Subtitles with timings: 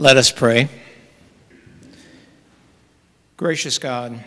[0.00, 0.70] Let us pray.
[3.36, 4.24] Gracious God,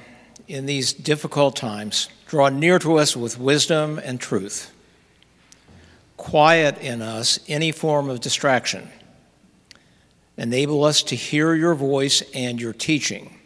[0.48, 4.72] in these difficult times, draw near to us with wisdom and truth.
[6.16, 8.88] Quiet in us any form of distraction.
[10.38, 13.40] Enable us to hear your voice and your teaching.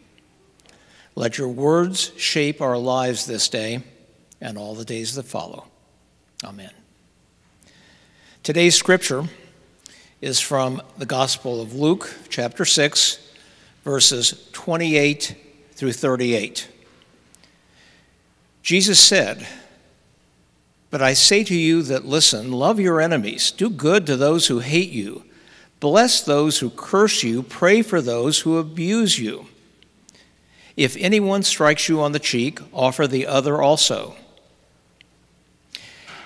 [1.14, 3.82] Let your words shape our lives this day
[4.38, 5.66] and all the days that follow.
[6.44, 6.72] Amen.
[8.42, 9.30] Today's scripture
[10.20, 13.20] is from the Gospel of Luke, chapter 6,
[13.84, 15.36] verses 28
[15.72, 16.68] through 38.
[18.62, 19.46] Jesus said,
[20.90, 24.58] But I say to you that listen, love your enemies, do good to those who
[24.58, 25.24] hate you,
[25.78, 29.46] bless those who curse you, pray for those who abuse you.
[30.76, 34.16] If anyone strikes you on the cheek, offer the other also.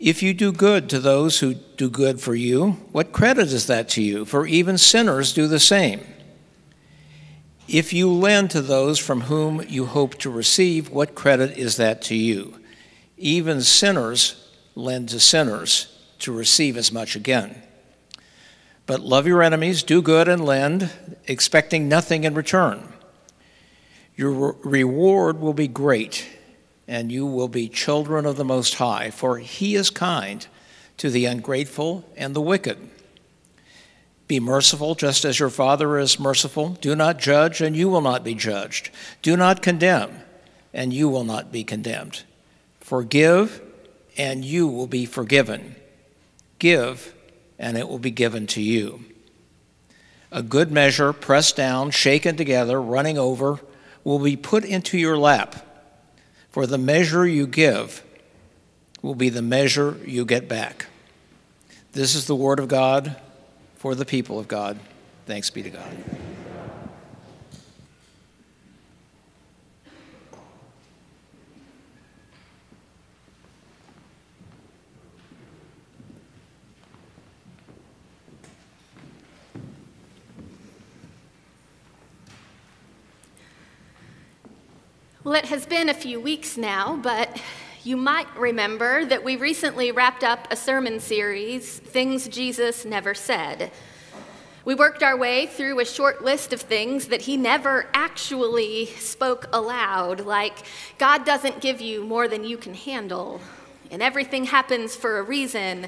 [0.00, 3.90] If you do good to those who do good for you, what credit is that
[3.90, 4.24] to you?
[4.24, 6.00] For even sinners do the same.
[7.68, 12.00] If you lend to those from whom you hope to receive, what credit is that
[12.02, 12.58] to you?
[13.18, 17.62] Even sinners lend to sinners to receive as much again.
[18.86, 20.90] But love your enemies, do good, and lend,
[21.26, 22.90] expecting nothing in return.
[24.16, 26.26] Your reward will be great
[26.90, 30.44] and you will be children of the Most High, for He is kind
[30.96, 32.78] to the ungrateful and the wicked.
[34.26, 36.70] Be merciful, just as your Father is merciful.
[36.80, 38.90] Do not judge, and you will not be judged.
[39.22, 40.10] Do not condemn,
[40.74, 42.24] and you will not be condemned.
[42.80, 43.62] Forgive,
[44.18, 45.76] and you will be forgiven.
[46.58, 47.14] Give,
[47.56, 49.04] and it will be given to you.
[50.32, 53.60] A good measure, pressed down, shaken together, running over,
[54.02, 55.69] will be put into your lap.
[56.50, 58.02] For the measure you give
[59.02, 60.86] will be the measure you get back.
[61.92, 63.16] This is the word of God
[63.76, 64.78] for the people of God.
[65.26, 65.96] Thanks be to God.
[85.30, 87.40] Well, it has been a few weeks now, but
[87.84, 93.70] you might remember that we recently wrapped up a sermon series, Things Jesus Never Said.
[94.64, 99.48] We worked our way through a short list of things that he never actually spoke
[99.52, 100.66] aloud, like
[100.98, 103.40] God doesn't give you more than you can handle,
[103.92, 105.86] and everything happens for a reason,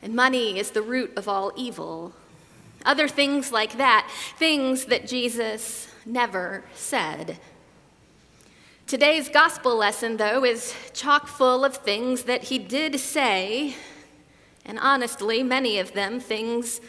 [0.00, 2.14] and money is the root of all evil.
[2.86, 7.38] Other things like that, things that Jesus never said.
[8.88, 13.74] Today's gospel lesson, though, is chock full of things that he did say,
[14.64, 16.80] and honestly, many of them things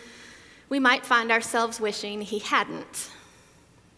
[0.70, 3.10] we might find ourselves wishing he hadn't.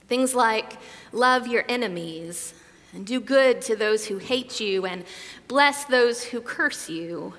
[0.07, 0.77] Things like
[1.11, 2.55] love your enemies,
[2.91, 5.05] and do good to those who hate you, and
[5.47, 7.35] bless those who curse you.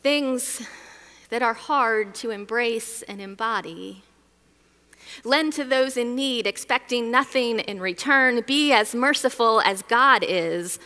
[0.00, 0.64] Things
[1.28, 4.04] that are hard to embrace and embody.
[5.24, 8.42] Lend to those in need, expecting nothing in return.
[8.46, 10.78] Be as merciful as God is.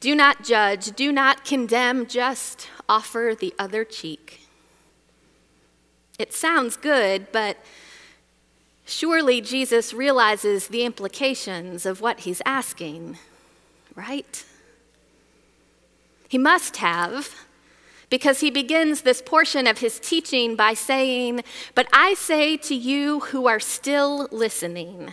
[0.00, 4.40] Do not judge, do not condemn, just offer the other cheek.
[6.18, 7.56] It sounds good, but
[8.84, 13.18] surely Jesus realizes the implications of what he's asking,
[13.94, 14.44] right?
[16.28, 17.43] He must have
[18.14, 21.42] because he begins this portion of his teaching by saying,
[21.74, 25.12] But I say to you who are still listening.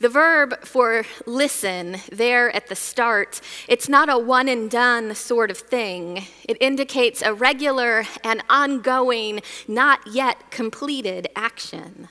[0.00, 5.50] The verb for listen there at the start, it's not a one and done sort
[5.50, 6.26] of thing.
[6.46, 12.08] It indicates a regular and ongoing, not yet completed action.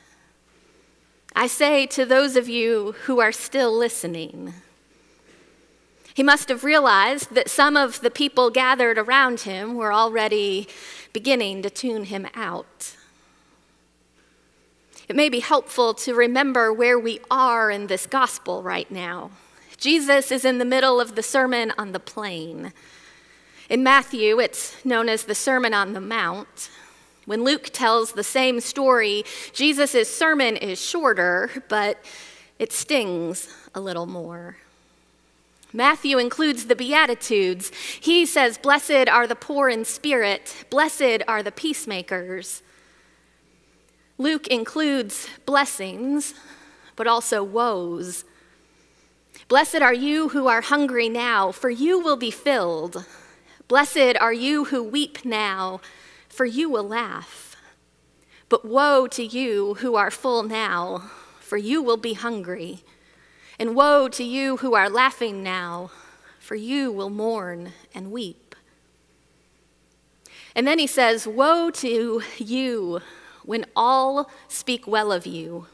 [1.35, 4.55] I say to those of you who are still listening,
[6.13, 10.67] he must have realized that some of the people gathered around him were already
[11.13, 12.95] beginning to tune him out.
[15.07, 19.31] It may be helpful to remember where we are in this gospel right now.
[19.77, 22.73] Jesus is in the middle of the Sermon on the Plain.
[23.69, 26.69] In Matthew, it's known as the Sermon on the Mount.
[27.25, 29.23] When Luke tells the same story,
[29.53, 32.03] Jesus' sermon is shorter, but
[32.57, 34.57] it stings a little more.
[35.71, 37.71] Matthew includes the Beatitudes.
[37.99, 42.63] He says, Blessed are the poor in spirit, blessed are the peacemakers.
[44.17, 46.33] Luke includes blessings,
[46.95, 48.25] but also woes.
[49.47, 53.05] Blessed are you who are hungry now, for you will be filled.
[53.67, 55.79] Blessed are you who weep now,
[56.27, 57.55] for you will laugh.
[58.49, 62.83] But woe to you who are full now, for you will be hungry.
[63.59, 65.91] And woe to you who are laughing now,
[66.39, 68.55] for you will mourn and weep.
[70.55, 73.01] And then he says, Woe to you
[73.43, 75.67] when all speak well of you,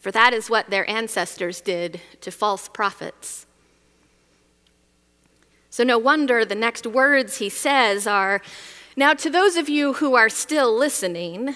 [0.00, 3.46] for that is what their ancestors did to false prophets.
[5.70, 8.42] So, no wonder the next words he says are
[8.96, 11.54] Now, to those of you who are still listening,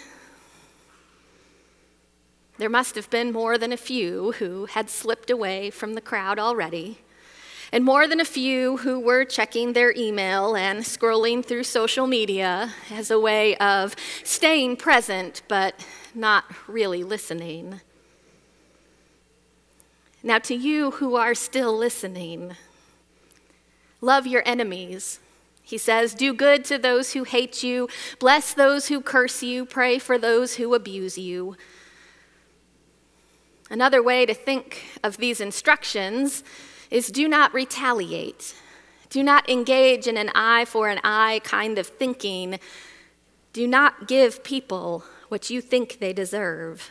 [2.58, 6.38] there must have been more than a few who had slipped away from the crowd
[6.38, 6.98] already,
[7.72, 12.74] and more than a few who were checking their email and scrolling through social media
[12.90, 15.84] as a way of staying present but
[16.14, 17.80] not really listening.
[20.22, 22.54] Now, to you who are still listening,
[24.00, 25.18] love your enemies.
[25.62, 27.88] He says, Do good to those who hate you,
[28.20, 31.56] bless those who curse you, pray for those who abuse you.
[33.70, 36.44] Another way to think of these instructions
[36.90, 38.54] is do not retaliate.
[39.08, 42.58] Do not engage in an eye for an eye kind of thinking.
[43.52, 46.90] Do not give people what you think they deserve.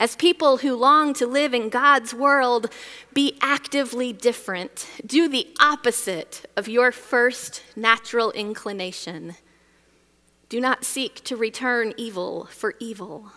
[0.00, 2.68] As people who long to live in God's world,
[3.12, 4.88] be actively different.
[5.06, 9.36] Do the opposite of your first natural inclination.
[10.48, 13.30] Do not seek to return evil for evil.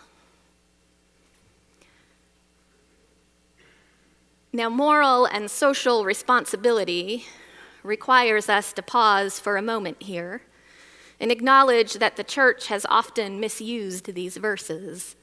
[4.52, 7.26] Now, moral and social responsibility
[7.82, 10.42] requires us to pause for a moment here
[11.20, 15.16] and acknowledge that the church has often misused these verses.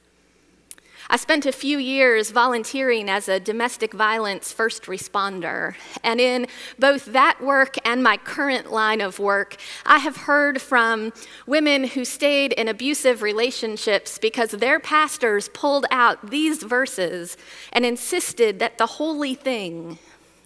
[1.08, 5.76] I spent a few years volunteering as a domestic violence first responder.
[6.02, 6.48] And in
[6.78, 11.12] both that work and my current line of work, I have heard from
[11.46, 17.36] women who stayed in abusive relationships because their pastors pulled out these verses
[17.72, 19.98] and insisted that the holy thing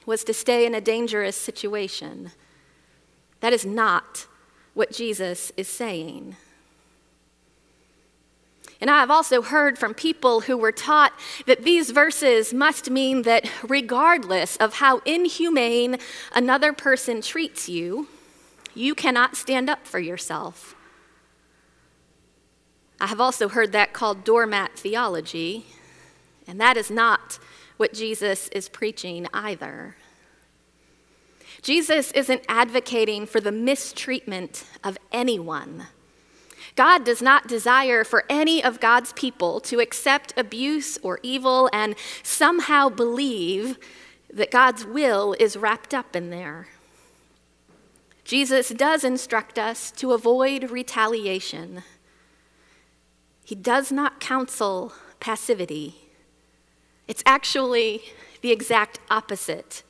[0.05, 2.33] was to stay in a dangerous situation.
[3.41, 4.27] That is not
[4.75, 6.37] what Jesus is saying.
[8.81, 11.13] And I have also heard from people who were taught
[11.47, 15.99] that these verses must mean that regardless of how inhumane
[16.35, 18.09] another person treats you,
[18.75, 20.75] you cannot stand up for yourself.
[22.99, 25.67] I have also heard that called doormat theology,
[26.47, 27.39] and that is not
[27.77, 29.97] what Jesus is preaching either.
[31.63, 35.87] Jesus isn't advocating for the mistreatment of anyone.
[36.77, 41.95] God does not desire for any of God's people to accept abuse or evil and
[42.23, 43.79] somehow believe
[44.33, 46.69] that God's will is wrapped up in there.
[48.25, 51.83] Jesus does instruct us to avoid retaliation.
[53.45, 55.97] He does not counsel passivity.
[57.09, 58.03] It's actually
[58.41, 59.83] the exact opposite.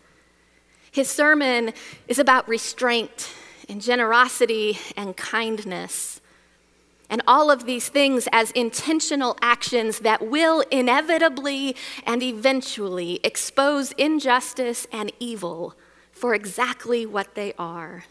[0.90, 1.74] His sermon
[2.08, 3.28] is about restraint
[3.68, 6.20] and generosity and kindness.
[7.10, 11.74] And all of these things as intentional actions that will inevitably
[12.06, 15.74] and eventually expose injustice and evil
[16.12, 18.04] for exactly what they are.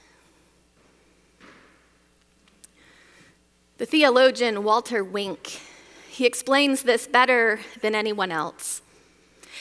[3.78, 5.62] The theologian Walter Wink,
[6.10, 8.82] he explains this better than anyone else.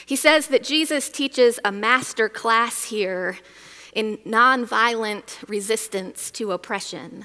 [0.05, 3.39] He says that Jesus teaches a master class here
[3.93, 7.25] in nonviolent resistance to oppression.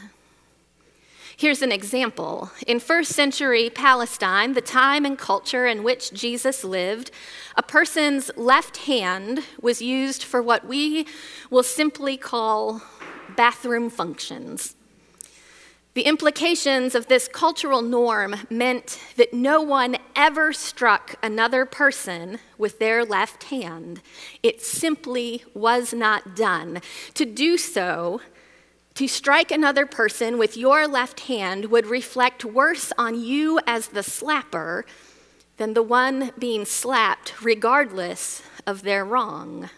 [1.35, 2.51] Here's an example.
[2.67, 7.09] In first century Palestine, the time and culture in which Jesus lived,
[7.57, 11.07] a person's left hand was used for what we
[11.49, 12.81] will simply call
[13.35, 14.75] bathroom functions.
[15.95, 22.79] The implications of this cultural norm meant that no one ever struck another person with
[22.79, 24.01] their left hand.
[24.41, 26.81] It simply was not done.
[27.13, 28.21] To do so
[28.95, 34.01] to strike another person with your left hand would reflect worse on you as the
[34.01, 34.83] slapper
[35.57, 39.69] than the one being slapped, regardless of their wrong.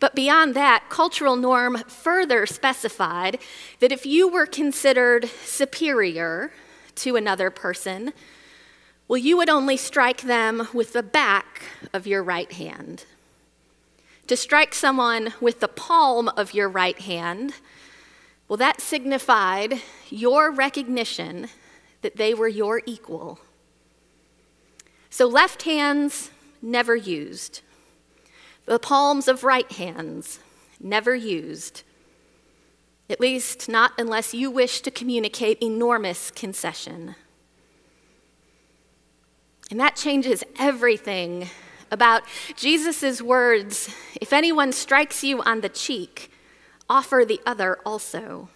[0.00, 3.38] But beyond that, cultural norm further specified
[3.80, 6.52] that if you were considered superior
[6.96, 8.12] to another person,
[9.06, 11.62] Well, you would only strike them with the back
[11.92, 13.04] of your right hand.
[14.28, 17.54] To strike someone with the palm of your right hand,
[18.48, 21.48] well, that signified your recognition
[22.00, 23.38] that they were your equal.
[25.10, 26.30] So, left hands
[26.62, 27.60] never used,
[28.64, 30.38] the palms of right hands
[30.80, 31.82] never used,
[33.10, 37.14] at least not unless you wish to communicate enormous concession.
[39.70, 41.50] And that changes everything
[41.94, 42.24] about
[42.56, 43.88] Jesus' words
[44.20, 46.30] if anyone strikes you on the cheek,
[46.90, 48.50] offer the other also.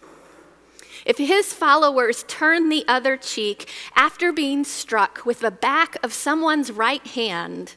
[1.07, 6.71] If his followers turn the other cheek after being struck with the back of someone's
[6.71, 7.77] right hand,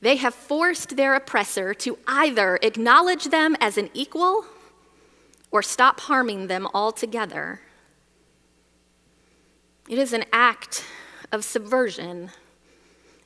[0.00, 4.46] they have forced their oppressor to either acknowledge them as an equal
[5.50, 7.60] or stop harming them altogether.
[9.88, 10.84] It is an act
[11.30, 12.30] of subversion,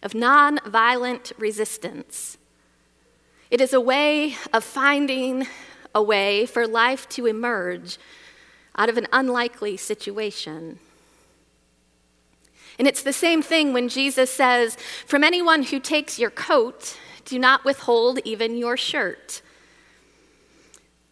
[0.06, 2.38] of nonviolent resistance.
[3.50, 5.48] It is a way of finding
[5.92, 7.98] a way for life to emerge
[8.76, 10.78] out of an unlikely situation.
[12.78, 17.36] And it's the same thing when Jesus says, From anyone who takes your coat, do
[17.36, 19.42] not withhold even your shirt.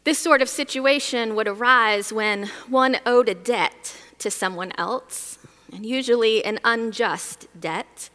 [0.04, 5.40] This sort of situation would arise when one owed a debt to someone else
[5.72, 8.08] and usually an unjust debt.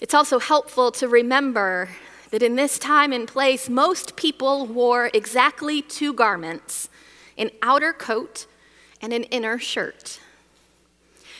[0.00, 1.88] It's also helpful to remember
[2.30, 6.88] that in this time and place, most people wore exactly two garments
[7.38, 8.46] an outer coat
[9.02, 10.20] and an inner shirt.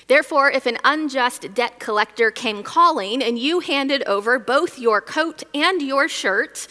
[0.08, 5.42] Therefore, if an unjust debt collector came calling and you handed over both your coat
[5.54, 6.68] and your shirt,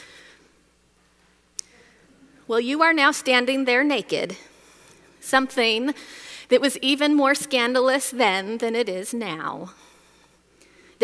[2.48, 4.38] well, you are now standing there naked,
[5.20, 5.96] something
[6.50, 9.72] that was even more scandalous then than it is now.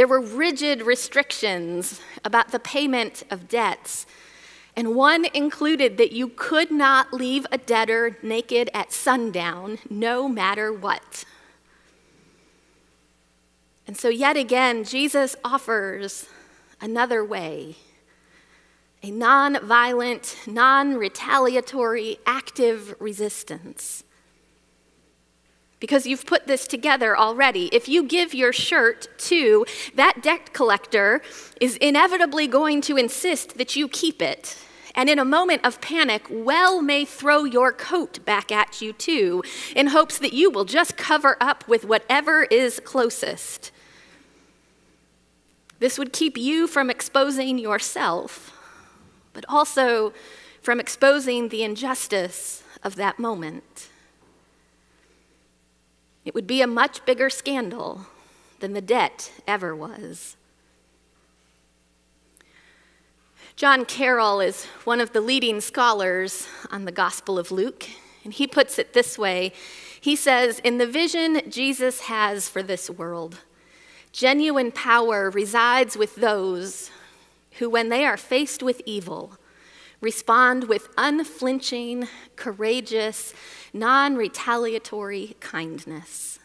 [0.01, 4.07] There were rigid restrictions about the payment of debts,
[4.75, 10.73] and one included that you could not leave a debtor naked at sundown, no matter
[10.73, 11.23] what.
[13.85, 16.27] And so, yet again, Jesus offers
[16.81, 17.75] another way
[19.03, 24.03] a non violent, non retaliatory, active resistance
[25.81, 27.65] because you've put this together already.
[27.73, 31.21] If you give your shirt to that debt collector
[31.59, 34.57] is inevitably going to insist that you keep it.
[34.93, 39.43] And in a moment of panic, well may throw your coat back at you too,
[39.75, 43.71] in hopes that you will just cover up with whatever is closest.
[45.79, 48.55] This would keep you from exposing yourself,
[49.33, 50.13] but also
[50.61, 53.90] from exposing the injustice of that moment.
[56.23, 58.05] It would be a much bigger scandal
[58.59, 60.37] than the debt ever was.
[63.55, 67.85] John Carroll is one of the leading scholars on the Gospel of Luke,
[68.23, 69.51] and he puts it this way
[69.99, 73.39] He says, In the vision Jesus has for this world,
[74.11, 76.91] genuine power resides with those
[77.59, 79.37] who, when they are faced with evil,
[80.01, 83.33] respond with unflinching, courageous,
[83.71, 86.39] non retaliatory kindness.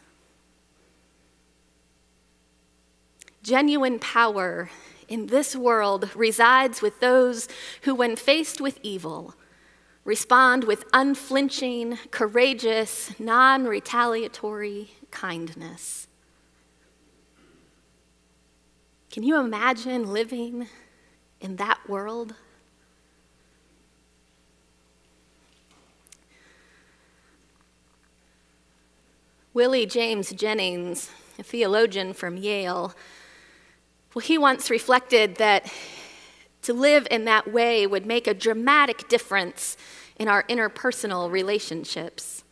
[3.43, 4.71] Genuine power
[5.09, 7.49] in this world resides with those
[7.83, 9.35] who, when faced with evil,
[10.05, 16.09] respond with unflinching, courageous, non retaliatory kindness.
[19.11, 20.69] Can you imagine living
[21.41, 22.35] in that world?
[29.57, 31.09] Willie James Jennings,
[31.39, 32.95] a theologian from Yale,
[34.15, 35.73] well, he once reflected that
[36.61, 39.79] to live in that way would make a dramatic difference
[40.19, 42.45] in our interpersonal relationships.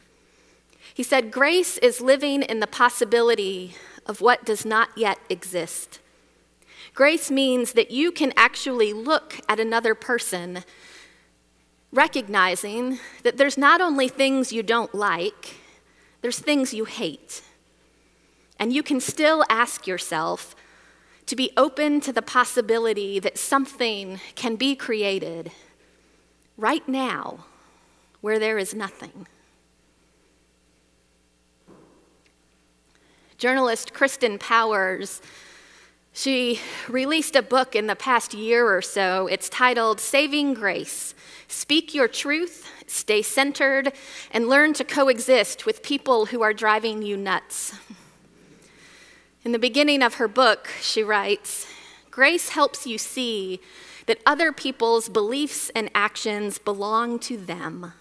[0.95, 6.01] He said, Grace is living in the possibility of what does not yet exist.
[6.95, 10.65] Grace means that you can actually look at another person,
[11.93, 15.57] recognizing that there's not only things you don't like,
[16.25, 17.43] there's things you hate.
[18.59, 20.57] And you can still ask yourself
[21.27, 25.53] to be open to the possibility that something can be created
[26.57, 27.45] right now
[28.23, 29.27] where there is nothing.
[33.37, 35.21] Journalist Kirsten Powers,
[36.15, 39.27] she released a book in the past year or so.
[39.27, 41.15] It's titled Saving Grace
[41.49, 43.93] Speak Your Truth stay centered,
[44.31, 47.75] and learn to coexist with people who are driving you nuts.
[49.45, 51.67] In the beginning of her book, she writes
[52.11, 53.61] Grace helps you see
[54.07, 57.93] that other people's beliefs and actions belong to them,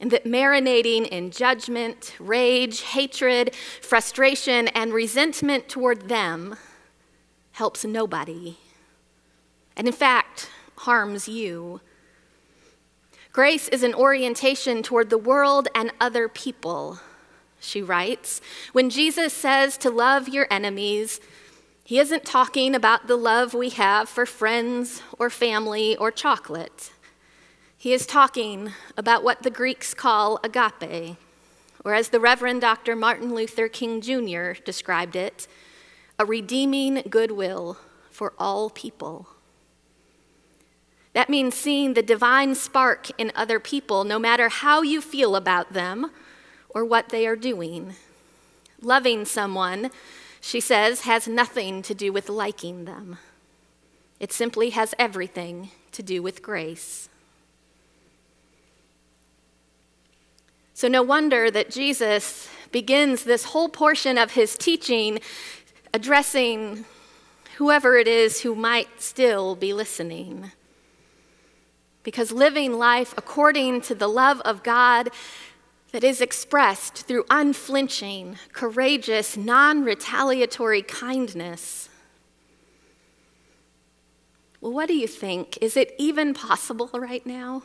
[0.00, 6.56] and that marinating in judgment, rage, hatred, frustration, and resentment toward them
[7.58, 8.56] helps nobody,
[9.76, 11.80] and in fact, harms you.
[13.32, 17.00] Grace is an orientation toward the world and other people,
[17.58, 18.40] she writes.
[18.70, 21.18] When Jesus says to love your enemies,
[21.82, 26.92] he isn't talking about the love we have for friends or family or chocolate.
[27.76, 31.16] He is talking about what the Greeks call agape,
[31.84, 32.94] or as the Reverend Dr.
[32.94, 34.52] Martin Luther King Jr.
[34.64, 35.48] described it,
[36.18, 37.78] a redeeming goodwill
[38.10, 39.28] for all people.
[41.12, 45.72] That means seeing the divine spark in other people, no matter how you feel about
[45.72, 46.10] them
[46.70, 47.94] or what they are doing.
[48.80, 49.90] Loving someone
[50.40, 53.18] she says, has nothing to do with liking them.
[54.20, 57.08] It simply has everything to do with grace.
[60.74, 65.18] So, no wonder that Jesus begins this whole portion of his teaching
[65.92, 66.84] addressing
[67.56, 70.52] whoever it is who might still be listening.
[72.02, 75.10] Because living life according to the love of God
[75.92, 81.88] that is expressed through unflinching, courageous, non retaliatory kindness.
[84.60, 85.58] Well, what do you think?
[85.60, 87.62] Is it even possible right now?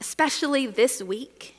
[0.00, 1.56] Especially this week?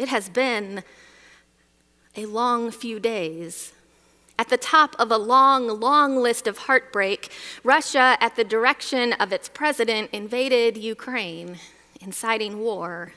[0.00, 0.82] It has been
[2.16, 3.74] a long few days.
[4.38, 7.30] At the top of a long, long list of heartbreak,
[7.64, 11.58] Russia, at the direction of its president, invaded Ukraine,
[12.00, 13.12] inciting war.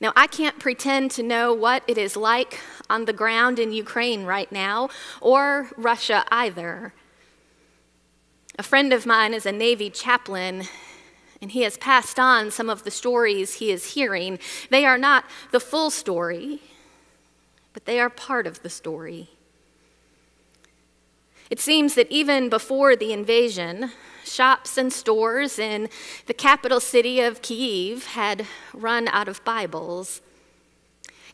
[0.00, 4.24] Now, I can't pretend to know what it is like on the ground in Ukraine
[4.24, 6.94] right now, or Russia either.
[8.60, 10.68] A friend of mine is a Navy chaplain,
[11.42, 14.38] and he has passed on some of the stories he is hearing.
[14.70, 16.62] They are not the full story,
[17.72, 19.28] but they are part of the story.
[21.50, 23.90] It seems that even before the invasion,
[24.24, 25.88] shops and stores in
[26.26, 30.22] the capital city of Kiev had run out of Bibles.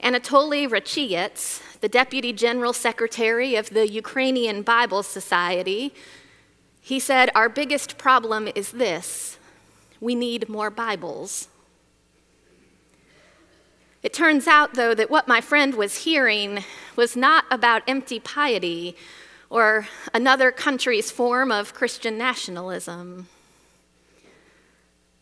[0.03, 5.92] Anatoly Raychynets, the deputy general secretary of the Ukrainian Bible Society,
[6.81, 9.38] he said, Our biggest problem is this
[10.00, 11.48] we need more Bibles.
[14.02, 18.96] It turns out, though, that what my friend was hearing was not about empty piety
[19.50, 23.28] or another country's form of Christian nationalism.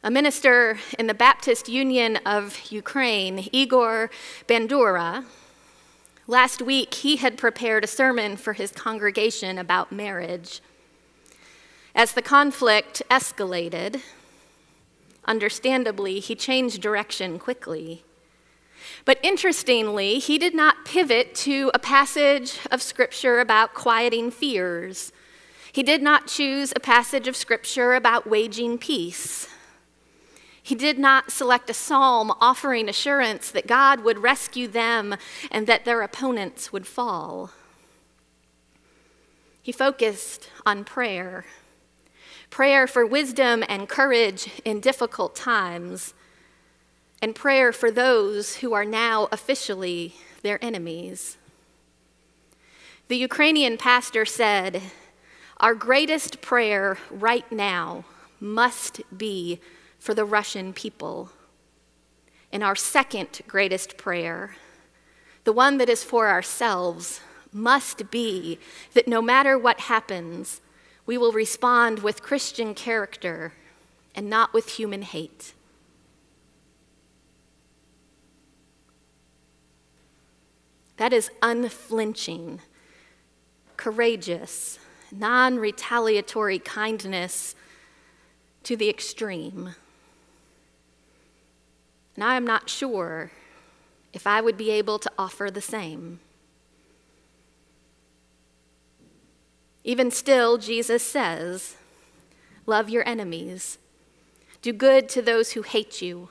[0.02, 4.10] A minister in the Baptist Union of Ukraine, Igor
[4.46, 5.24] Bandura,
[6.26, 10.60] last week he had prepared a sermon for his congregation about marriage.
[11.94, 14.02] As the conflict escalated,
[15.26, 18.04] understandably, he changed direction quickly.
[19.04, 25.12] But interestingly, he did not pivot to a passage of scripture about quieting fears.
[25.72, 29.48] He did not choose a passage of scripture about waging peace.
[30.62, 35.14] He did not select a psalm offering assurance that God would rescue them
[35.50, 37.50] and that their opponents would fall.
[39.62, 41.44] He focused on prayer
[42.57, 46.14] prayer for wisdom and courage in difficult times
[47.21, 51.37] and prayer for those who are now officially their enemies.
[53.09, 54.81] The Ukrainian pastor said,
[55.59, 58.07] Our greatest prayer right now
[58.40, 59.61] must be
[59.99, 61.29] for the Russian people.
[62.51, 64.57] And our second greatest prayer,
[65.45, 67.21] the one that is for ourselves,
[67.53, 68.59] must be
[68.95, 70.62] that no matter what happens,
[71.07, 73.53] we will respond with Christian character
[74.14, 75.55] and not with human hate.
[80.97, 82.61] That is unflinching,
[83.77, 84.79] courageous,
[85.12, 87.55] non retaliatory kindness
[88.64, 89.75] to the extreme.
[92.14, 93.31] And I am not sure
[94.14, 96.21] if I would be able to offer the same.
[99.87, 101.77] Even still, Jesus says,
[102.66, 103.79] Love your enemies,
[104.61, 106.29] do good to those who hate you,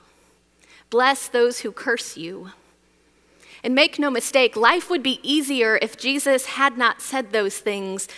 [0.90, 2.50] bless those who curse you.
[3.64, 8.10] And make no mistake, life would be easier if Jesus had not said those things,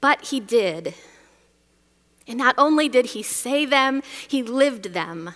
[0.00, 0.94] but he did.
[2.28, 5.34] And not only did he say them, he lived them.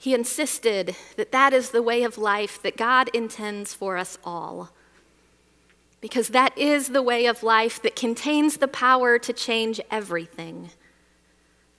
[0.00, 4.70] He insisted that that is the way of life that God intends for us all.
[6.04, 10.68] Because that is the way of life that contains the power to change everything.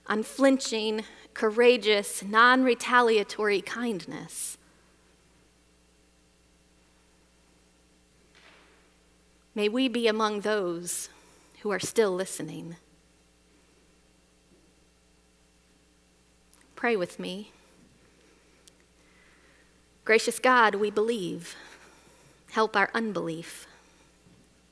[0.08, 4.58] Unflinching, courageous, non retaliatory kindness.
[9.54, 11.08] May we be among those
[11.62, 12.74] who are still listening.
[16.74, 17.52] Pray with me.
[20.04, 21.54] Gracious God, we believe.
[22.50, 23.68] Help our unbelief.